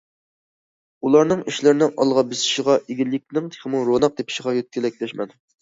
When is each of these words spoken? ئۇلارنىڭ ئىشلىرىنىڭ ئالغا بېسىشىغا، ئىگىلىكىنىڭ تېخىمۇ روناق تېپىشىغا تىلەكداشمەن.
ئۇلارنىڭ 1.09 1.43
ئىشلىرىنىڭ 1.51 1.93
ئالغا 2.05 2.23
بېسىشىغا، 2.31 2.79
ئىگىلىكىنىڭ 2.81 3.53
تېخىمۇ 3.57 3.85
روناق 3.93 4.17
تېپىشىغا 4.23 4.57
تىلەكداشمەن. 4.73 5.41